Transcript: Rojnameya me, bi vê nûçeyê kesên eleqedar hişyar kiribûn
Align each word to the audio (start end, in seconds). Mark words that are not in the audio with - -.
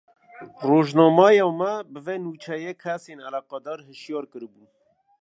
Rojnameya 0.67 1.47
me, 1.59 1.71
bi 1.91 1.99
vê 2.05 2.15
nûçeyê 2.23 2.73
kesên 2.83 3.19
eleqedar 3.27 3.79
hişyar 3.87 4.25
kiribûn 4.31 4.65